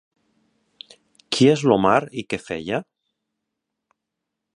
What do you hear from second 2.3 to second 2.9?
què feia?